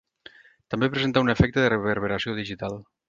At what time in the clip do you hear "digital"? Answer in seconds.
2.41-2.81